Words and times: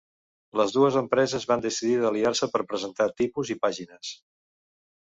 Les 0.61 0.71
dues 0.77 0.97
empreses 1.01 1.45
van 1.51 1.63
decidir 1.67 2.01
d'aliar-se 2.05 2.51
per 2.57 2.65
presentar 2.73 3.11
tipus 3.23 3.55
i 3.57 3.61
pàgines. 3.67 4.19